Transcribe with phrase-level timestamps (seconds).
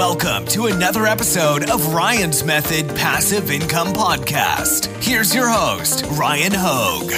[0.00, 4.86] Welcome to another episode of Ryan's Method Passive Income Podcast.
[5.04, 7.12] Here's your host, Ryan Hogue.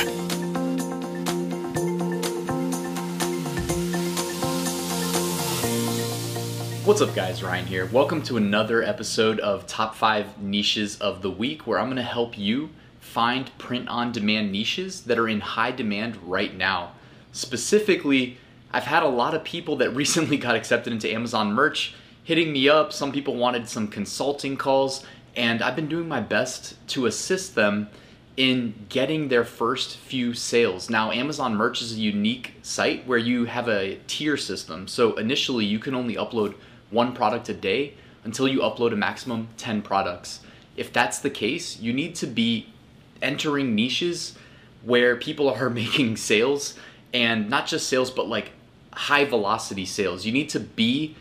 [6.84, 7.44] What's up, guys?
[7.44, 7.86] Ryan here.
[7.86, 12.02] Welcome to another episode of Top 5 Niches of the Week, where I'm going to
[12.02, 16.94] help you find print on demand niches that are in high demand right now.
[17.30, 18.38] Specifically,
[18.72, 21.94] I've had a lot of people that recently got accepted into Amazon merch
[22.24, 22.92] hitting me up.
[22.92, 25.04] Some people wanted some consulting calls,
[25.36, 27.88] and I've been doing my best to assist them
[28.36, 30.88] in getting their first few sales.
[30.88, 34.88] Now, Amazon Merch is a unique site where you have a tier system.
[34.88, 36.54] So initially, you can only upload
[36.90, 40.40] one product a day until you upload a maximum 10 products.
[40.76, 42.72] If that's the case, you need to be
[43.20, 44.36] entering niches
[44.82, 46.78] where people are making sales
[47.12, 48.52] and not just sales, but like
[48.92, 50.24] high velocity sales.
[50.24, 51.16] You need to be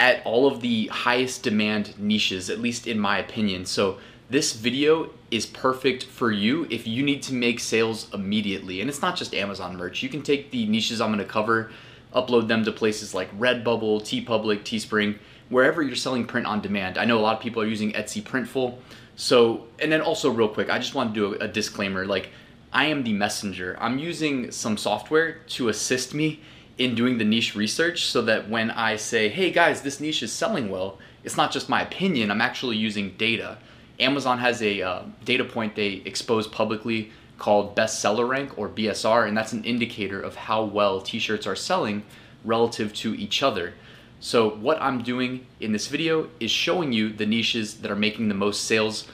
[0.00, 3.66] at all of the highest demand niches, at least in my opinion.
[3.66, 3.98] So
[4.30, 8.80] this video is perfect for you if you need to make sales immediately.
[8.80, 10.02] And it's not just Amazon merch.
[10.02, 11.70] You can take the niches I'm to cover,
[12.14, 15.18] upload them to places like Redbubble, TeePublic, Teespring,
[15.50, 16.96] wherever you're selling print on demand.
[16.96, 18.78] I know a lot of people are using Etsy Printful.
[19.16, 22.30] So, and then also real quick, I just want to do a, a disclaimer like
[22.72, 23.76] I am the messenger.
[23.78, 26.40] I'm using some software to assist me
[26.80, 30.32] in doing the niche research so that when I say, hey guys, this niche is
[30.32, 33.58] selling well, it's not just my opinion, I'm actually using data.
[34.00, 39.36] Amazon has a uh, data point they expose publicly called bestseller rank or BSR, and
[39.36, 42.02] that's an indicator of how well t shirts are selling
[42.46, 43.74] relative to each other.
[44.18, 48.28] So, what I'm doing in this video is showing you the niches that are making
[48.28, 49.06] the most sales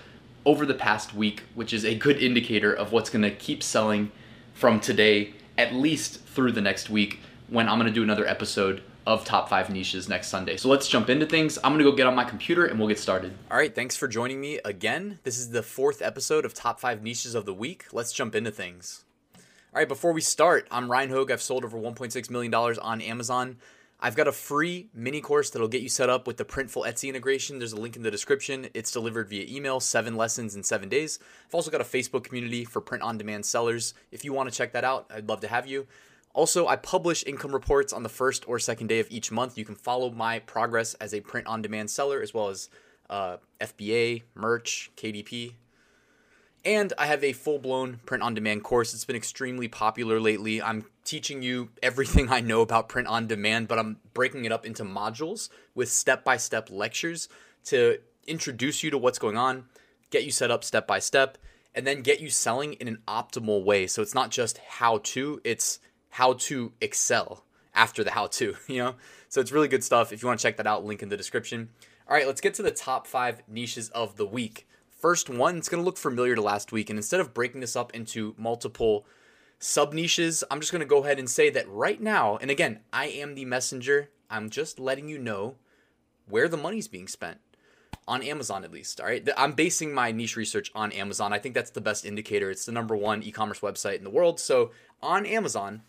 [0.44, 4.12] over the past week, which is a good indicator of what's gonna keep selling
[4.54, 9.24] from today, at least through the next week when I'm gonna do another episode of
[9.24, 10.56] top five niches next Sunday.
[10.56, 11.58] So let's jump into things.
[11.62, 13.36] I'm gonna go get on my computer and we'll get started.
[13.50, 15.20] All right, thanks for joining me again.
[15.22, 17.84] This is the fourth episode of top five niches of the week.
[17.92, 19.04] Let's jump into things.
[19.36, 21.30] All right, before we start, I'm Ryan Hogue.
[21.30, 23.58] I've sold over $1.6 million on Amazon.
[24.00, 27.08] I've got a free mini course that'll get you set up with the Printful Etsy
[27.08, 27.58] integration.
[27.58, 28.68] There's a link in the description.
[28.74, 31.18] It's delivered via email, seven lessons in seven days.
[31.46, 33.94] I've also got a Facebook community for print on demand sellers.
[34.10, 35.86] If you want to check that out, I'd love to have you.
[36.36, 39.56] Also, I publish income reports on the first or second day of each month.
[39.56, 42.68] You can follow my progress as a print on demand seller, as well as
[43.08, 45.54] uh, FBA, merch, KDP.
[46.62, 48.92] And I have a full blown print on demand course.
[48.92, 50.60] It's been extremely popular lately.
[50.60, 54.66] I'm teaching you everything I know about print on demand, but I'm breaking it up
[54.66, 57.30] into modules with step by step lectures
[57.64, 57.96] to
[58.26, 59.64] introduce you to what's going on,
[60.10, 61.38] get you set up step by step,
[61.74, 63.86] and then get you selling in an optimal way.
[63.86, 65.78] So it's not just how to, it's
[66.16, 67.44] how to excel
[67.74, 68.94] after the how to, you know?
[69.28, 70.14] So it's really good stuff.
[70.14, 71.68] If you want to check that out, link in the description.
[72.08, 74.66] All right, let's get to the top five niches of the week.
[74.88, 76.88] First one, it's going to look familiar to last week.
[76.88, 79.04] And instead of breaking this up into multiple
[79.58, 82.80] sub niches, I'm just going to go ahead and say that right now, and again,
[82.94, 84.08] I am the messenger.
[84.30, 85.56] I'm just letting you know
[86.26, 87.40] where the money's being spent
[88.08, 89.02] on Amazon at least.
[89.02, 89.28] All right.
[89.36, 91.34] I'm basing my niche research on Amazon.
[91.34, 92.50] I think that's the best indicator.
[92.50, 94.40] It's the number one e commerce website in the world.
[94.40, 94.70] So
[95.02, 95.82] on Amazon,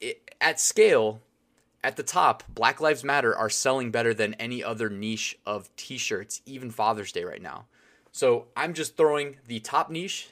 [0.00, 1.20] it, at scale,
[1.82, 5.96] at the top, Black Lives Matter are selling better than any other niche of t
[5.96, 7.66] shirts, even Father's Day right now.
[8.12, 10.30] So I'm just throwing the top niche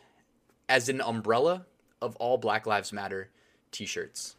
[0.68, 1.66] as an umbrella
[2.02, 3.30] of all Black Lives Matter
[3.70, 4.36] t shirts.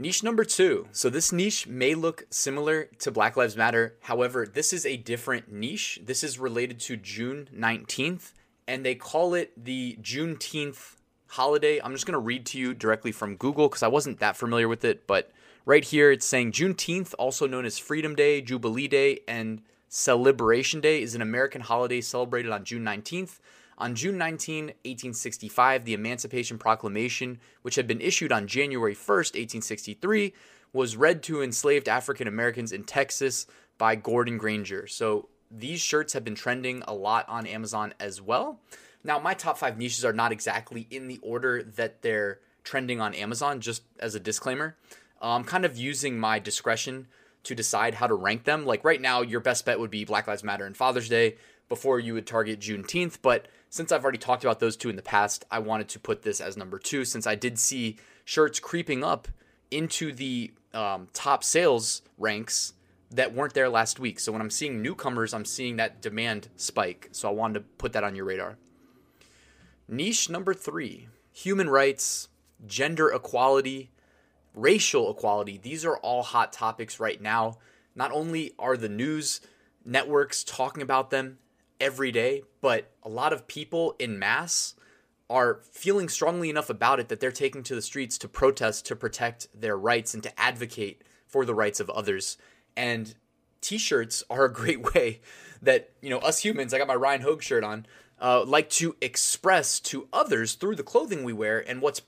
[0.00, 0.86] Niche number two.
[0.92, 3.96] So this niche may look similar to Black Lives Matter.
[4.02, 6.00] However, this is a different niche.
[6.04, 8.32] This is related to June 19th,
[8.68, 10.97] and they call it the Juneteenth
[11.28, 11.80] holiday.
[11.82, 14.68] I'm just going to read to you directly from Google because I wasn't that familiar
[14.68, 15.06] with it.
[15.06, 15.30] But
[15.64, 21.02] right here, it's saying Juneteenth, also known as Freedom Day, Jubilee Day, and Celebration Day,
[21.02, 23.38] is an American holiday celebrated on June 19th.
[23.78, 30.32] On June 19, 1865, the Emancipation Proclamation, which had been issued on January 1st, 1863,
[30.72, 33.46] was read to enslaved African Americans in Texas
[33.78, 34.86] by Gordon Granger.
[34.88, 38.60] So these shirts have been trending a lot on Amazon as well.
[39.04, 43.14] Now, my top five niches are not exactly in the order that they're trending on
[43.14, 44.76] Amazon, just as a disclaimer.
[45.20, 47.08] I'm kind of using my discretion
[47.44, 48.66] to decide how to rank them.
[48.66, 51.36] Like right now, your best bet would be Black Lives Matter and Father's Day
[51.68, 53.18] before you would target Juneteenth.
[53.22, 56.22] But since I've already talked about those two in the past, I wanted to put
[56.22, 59.28] this as number two since I did see shirts creeping up
[59.70, 62.74] into the um, top sales ranks
[63.10, 64.20] that weren't there last week.
[64.20, 67.08] So when I'm seeing newcomers, I'm seeing that demand spike.
[67.12, 68.56] So I wanted to put that on your radar.
[69.88, 72.28] Niche number three human rights,
[72.66, 73.90] gender equality,
[74.54, 75.58] racial equality.
[75.62, 77.58] These are all hot topics right now.
[77.94, 79.40] not only are the news
[79.84, 81.38] networks talking about them
[81.80, 84.74] every day, but a lot of people in mass
[85.30, 88.94] are feeling strongly enough about it that they're taking to the streets to protest to
[88.94, 92.36] protect their rights and to advocate for the rights of others.
[92.76, 93.14] And
[93.60, 95.20] t-shirts are a great way
[95.60, 97.86] that, you know, us humans, I got my Ryan Hogue shirt on,
[98.20, 102.02] uh, like to express to others through the clothing we wear and what's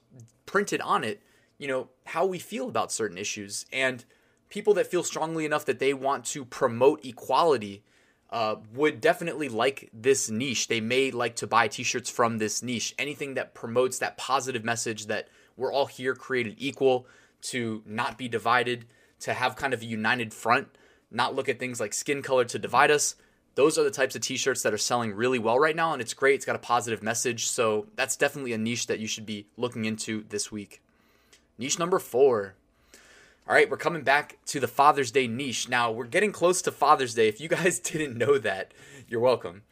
[0.46, 1.22] printed on it,
[1.58, 3.66] you know, how we feel about certain issues.
[3.72, 4.04] And
[4.48, 7.82] people that feel strongly enough that they want to promote equality
[8.30, 10.68] uh, would definitely like this niche.
[10.68, 12.94] They may like to buy t shirts from this niche.
[12.98, 17.06] Anything that promotes that positive message that we're all here created equal,
[17.42, 18.86] to not be divided,
[19.20, 20.68] to have kind of a united front,
[21.10, 23.16] not look at things like skin color to divide us.
[23.54, 26.00] Those are the types of t shirts that are selling really well right now, and
[26.00, 26.36] it's great.
[26.36, 27.48] It's got a positive message.
[27.48, 30.80] So that's definitely a niche that you should be looking into this week.
[31.58, 32.54] Niche number four
[33.50, 35.68] all right, we're coming back to the Father's Day niche.
[35.68, 37.26] Now, we're getting close to Father's Day.
[37.26, 38.72] If you guys didn't know that,
[39.08, 39.62] you're welcome.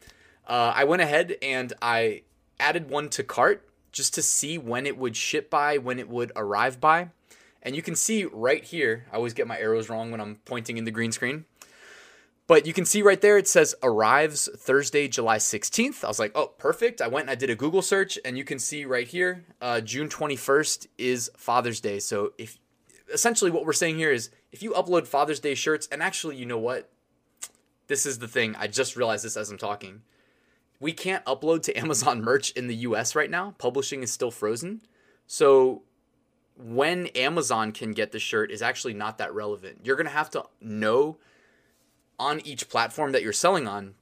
[0.45, 2.23] Uh, I went ahead and I
[2.59, 6.33] added one to cart just to see when it would ship by, when it would
[6.35, 7.11] arrive by.
[7.63, 10.77] And you can see right here, I always get my arrows wrong when I'm pointing
[10.77, 11.45] in the green screen.
[12.49, 16.03] But you can see right there, it says arrives Thursday, July 16th.
[16.03, 16.99] I was like, oh, perfect.
[16.99, 19.81] I went and I did a Google search, and you can see right here, uh,
[19.81, 21.99] June 21st is Father's Day.
[21.99, 22.57] So if
[23.13, 26.47] essentially what we're saying here is if you upload Father's Day shirts, and actually, you
[26.47, 26.89] know what?
[27.85, 28.55] This is the thing.
[28.57, 30.01] I just realized this as I'm talking.
[30.79, 33.53] We can't upload to Amazon merch in the US right now.
[33.59, 34.81] Publishing is still frozen.
[35.27, 35.83] So
[36.57, 39.81] when Amazon can get the shirt is actually not that relevant.
[39.83, 41.19] You're going to have to know
[42.19, 43.95] on each platform that you're selling on,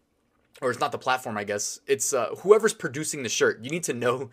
[0.62, 1.80] or it's not the platform, I guess.
[1.88, 3.64] It's uh, whoever's producing the shirt.
[3.64, 4.32] You need to know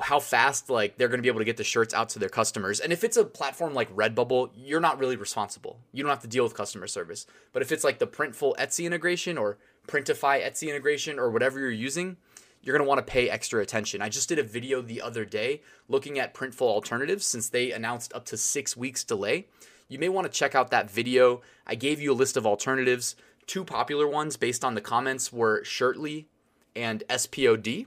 [0.00, 2.28] how fast like they're going to be able to get the shirts out to their
[2.28, 2.80] customers.
[2.80, 5.78] And if it's a platform like Redbubble, you're not really responsible.
[5.92, 7.26] You don't have to deal with customer service.
[7.52, 11.70] But if it's like the Printful Etsy integration or Printify Etsy integration or whatever you're
[11.70, 12.16] using,
[12.62, 14.00] you're going to want to pay extra attention.
[14.00, 18.12] I just did a video the other day looking at Printful alternatives since they announced
[18.14, 19.46] up to 6 weeks delay.
[19.88, 21.42] You may want to check out that video.
[21.66, 23.14] I gave you a list of alternatives.
[23.46, 26.26] Two popular ones based on the comments were Shirtly
[26.74, 27.86] and SPOD.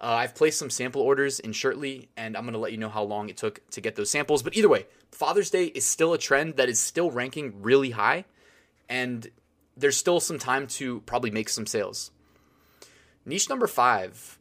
[0.00, 2.88] Uh, I've placed some sample orders in Shirtly, and I'm going to let you know
[2.88, 4.42] how long it took to get those samples.
[4.42, 8.24] But either way, Father's Day is still a trend that is still ranking really high,
[8.88, 9.28] and
[9.76, 12.12] there's still some time to probably make some sales.
[13.26, 14.38] Niche number five.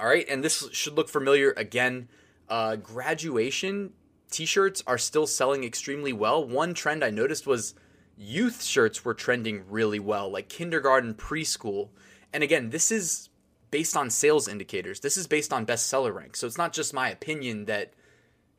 [0.00, 2.08] All right, and this should look familiar again.
[2.48, 3.92] Uh, graduation
[4.34, 6.44] t shirts are still selling extremely well.
[6.44, 7.74] One trend I noticed was
[8.16, 11.90] youth shirts were trending really well, like kindergarten, preschool.
[12.32, 13.28] And again, this is
[13.70, 15.00] based on sales indicators.
[15.00, 16.36] This is based on bestseller rank.
[16.36, 17.92] So it's not just my opinion that,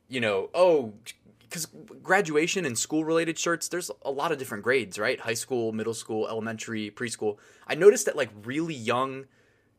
[0.08, 0.94] you know, oh,
[1.40, 1.66] because
[2.02, 5.20] graduation and school related shirts, there's a lot of different grades, right?
[5.20, 7.36] High school, middle school, elementary, preschool.
[7.66, 9.26] I noticed that like really young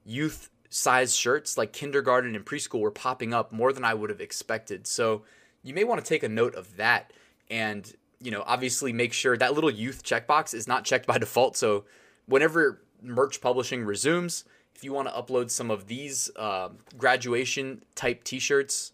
[0.06, 4.22] youth size shirts, like kindergarten and preschool, were popping up more than I would have
[4.22, 4.86] expected.
[4.86, 5.24] So
[5.68, 7.12] you may want to take a note of that
[7.52, 11.58] and, you know, obviously make sure that little youth checkbox is not checked by default.
[11.58, 11.84] So
[12.26, 18.24] whenever merch publishing resumes, if you want to upload some of these uh, graduation type
[18.24, 18.94] t-shirts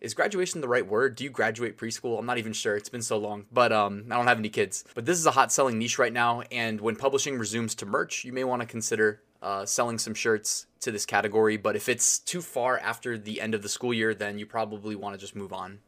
[0.00, 1.16] is graduation the right word?
[1.16, 2.18] Do you graduate preschool?
[2.18, 2.76] I'm not even sure.
[2.76, 4.84] It's been so long but um, i don't have any kids.
[4.94, 8.24] But this is a hot selling niche right now and when publishing resumes to merch
[8.24, 11.56] you may want to consider uh, selling some shirts to this category.
[11.56, 14.94] But if it's too far after the end of the school year then you probably
[14.94, 15.80] want to just move on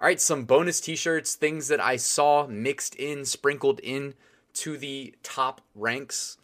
[0.00, 4.14] all right some bonus t-shirts things that i saw mixed in sprinkled in
[4.54, 6.38] to the top ranks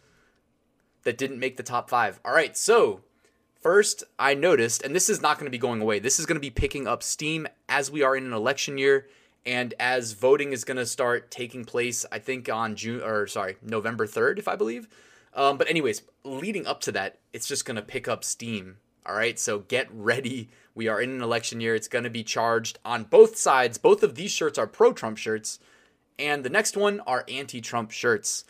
[1.03, 2.19] that didn't make the top five.
[2.23, 3.01] All right, so
[3.59, 5.99] first I noticed, and this is not going to be going away.
[5.99, 9.07] This is going to be picking up steam as we are in an election year,
[9.45, 12.05] and as voting is going to start taking place.
[12.11, 14.87] I think on June or sorry November third, if I believe.
[15.33, 18.77] Um, but anyways, leading up to that, it's just going to pick up steam.
[19.11, 20.47] All right, so get ready.
[20.73, 21.75] We are in an election year.
[21.75, 23.77] It's going to be charged on both sides.
[23.77, 25.59] Both of these shirts are pro Trump shirts,
[26.17, 28.45] and the next one are anti Trump shirts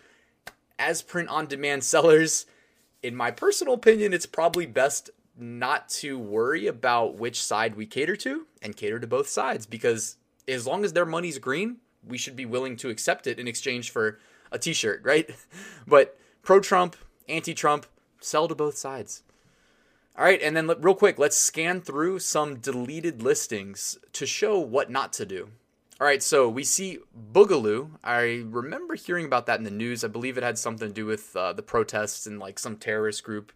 [0.78, 2.46] as print on demand sellers,
[3.02, 8.16] in my personal opinion, it's probably best not to worry about which side we cater
[8.18, 11.78] to and cater to both sides because as long as their money's green,
[12.08, 14.20] we should be willing to accept it in exchange for
[14.52, 15.28] a t shirt, right?
[15.88, 16.96] But pro Trump,
[17.28, 17.88] anti Trump,
[18.20, 19.24] sell to both sides.
[20.18, 24.90] All right, and then real quick, let's scan through some deleted listings to show what
[24.90, 25.50] not to do.
[26.02, 27.00] All right, so we see
[27.32, 27.92] Boogaloo.
[28.04, 30.04] I remember hearing about that in the news.
[30.04, 33.24] I believe it had something to do with uh, the protests and like some terrorist
[33.24, 33.54] group.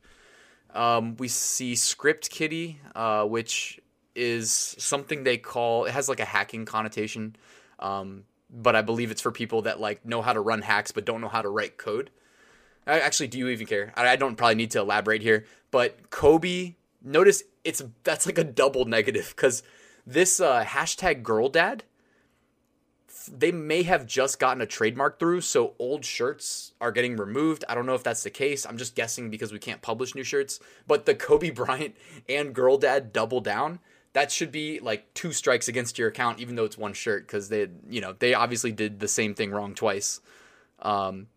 [0.73, 3.79] Um, we see Script Kitty, uh, which
[4.13, 7.35] is something they call it has like a hacking connotation.
[7.79, 11.03] Um, but I believe it's for people that like know how to run hacks but
[11.03, 12.11] don't know how to write code.
[12.87, 13.93] Actually, do you even care?
[13.95, 18.43] I, I don't probably need to elaborate here, but Kobe, notice it's that's like a
[18.43, 19.63] double negative because
[20.05, 21.83] this uh, hashtag girl dad
[23.27, 27.65] they may have just gotten a trademark through, so old shirts are getting removed.
[27.67, 28.65] I don't know if that's the case.
[28.65, 30.59] I'm just guessing because we can't publish new shirts.
[30.87, 31.95] But the Kobe Bryant
[32.27, 33.79] and Girl Dad double down,
[34.13, 37.49] that should be like two strikes against your account, even though it's one shirt, because
[37.49, 40.21] they, you know, they obviously did the same thing wrong twice.
[40.81, 41.27] Um,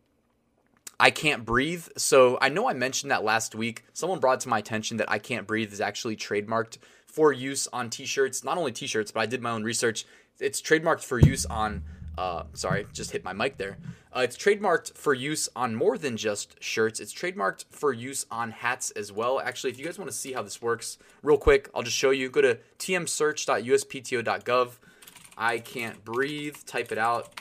[1.01, 1.87] I can't breathe.
[1.97, 3.85] So I know I mentioned that last week.
[3.93, 7.89] Someone brought to my attention that I can't breathe is actually trademarked for use on
[7.91, 8.43] t-shirts.
[8.45, 10.05] Not only t-shirts, but I did my own research
[10.41, 11.83] it's trademarked for use on.
[12.17, 13.79] Uh, sorry, just hit my mic there.
[14.15, 16.99] Uh, it's trademarked for use on more than just shirts.
[16.99, 19.39] It's trademarked for use on hats as well.
[19.41, 22.11] Actually, if you guys want to see how this works, real quick, I'll just show
[22.11, 22.29] you.
[22.29, 24.71] Go to tmsearch.uspto.gov.
[25.37, 26.57] I can't breathe.
[26.67, 27.33] Type it out.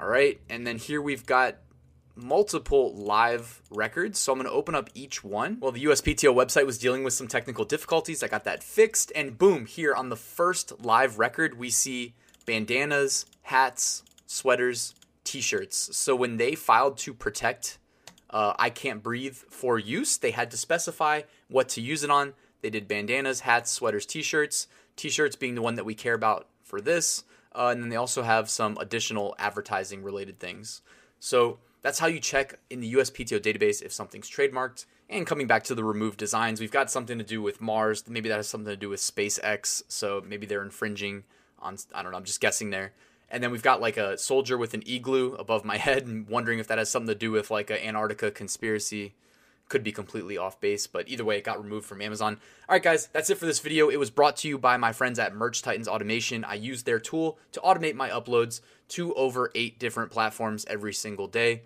[0.00, 1.58] All right, and then here we've got
[2.14, 4.18] multiple live records.
[4.18, 5.58] So I'm going to open up each one.
[5.60, 8.22] Well, the USPTO website was dealing with some technical difficulties.
[8.22, 9.12] I got that fixed.
[9.14, 12.14] And boom, here on the first live record, we see
[12.46, 15.96] bandanas, hats, sweaters, t shirts.
[15.96, 17.78] So when they filed to protect
[18.30, 22.34] uh, I Can't Breathe for use, they had to specify what to use it on.
[22.62, 24.68] They did bandanas, hats, sweaters, t shirts.
[24.96, 27.24] T shirts being the one that we care about for this.
[27.54, 30.80] Uh, and then they also have some additional advertising related things.
[31.20, 34.86] So that's how you check in the USPTO database if something's trademarked.
[35.10, 38.04] And coming back to the removed designs, we've got something to do with Mars.
[38.08, 39.82] Maybe that has something to do with SpaceX.
[39.88, 41.24] So maybe they're infringing
[41.60, 42.92] on, I don't know, I'm just guessing there.
[43.28, 46.60] And then we've got like a soldier with an igloo above my head and wondering
[46.60, 49.14] if that has something to do with like an Antarctica conspiracy
[49.72, 52.38] could be completely off base, but either way, it got removed from Amazon.
[52.68, 53.88] All right, guys, that's it for this video.
[53.88, 56.44] It was brought to you by my friends at Merch Titans Automation.
[56.44, 61.26] I use their tool to automate my uploads to over eight different platforms every single
[61.26, 61.62] day.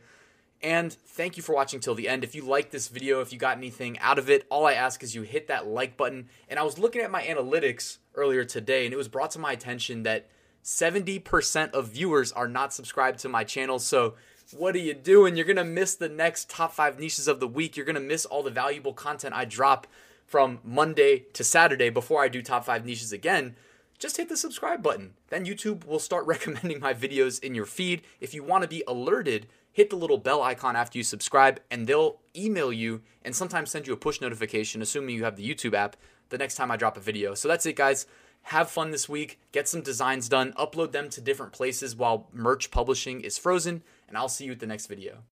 [0.62, 2.22] And thank you for watching till the end.
[2.22, 5.02] If you like this video, if you got anything out of it, all I ask
[5.02, 6.28] is you hit that like button.
[6.48, 9.50] And I was looking at my analytics earlier today, and it was brought to my
[9.50, 10.28] attention that
[10.62, 13.80] 70% of viewers are not subscribed to my channel.
[13.80, 14.14] So
[14.52, 15.36] what are you doing?
[15.36, 17.76] You're going to miss the next top five niches of the week.
[17.76, 19.86] You're going to miss all the valuable content I drop
[20.24, 23.56] from Monday to Saturday before I do top five niches again.
[23.98, 25.14] Just hit the subscribe button.
[25.28, 28.02] Then YouTube will start recommending my videos in your feed.
[28.20, 31.86] If you want to be alerted, hit the little bell icon after you subscribe, and
[31.86, 35.74] they'll email you and sometimes send you a push notification, assuming you have the YouTube
[35.74, 35.96] app,
[36.28, 37.34] the next time I drop a video.
[37.34, 38.06] So that's it, guys
[38.46, 42.70] have fun this week, get some designs done, upload them to different places while merch
[42.70, 45.24] publishing is frozen, and I'll see you at the next video.